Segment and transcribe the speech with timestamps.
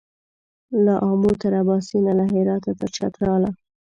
[0.85, 3.51] له آمو تر اباسینه له هراته تر چتراله